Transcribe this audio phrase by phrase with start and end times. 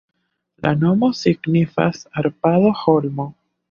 [0.67, 3.33] La nomo signifas Arpado-holmo.